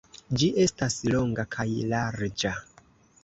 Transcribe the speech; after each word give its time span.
Ĝi 0.41 0.47
estas 0.63 0.95
longa 1.15 1.45
kaj 1.57 1.67
larĝa. 1.91 2.57